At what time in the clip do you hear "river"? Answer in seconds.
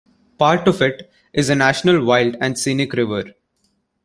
2.93-3.33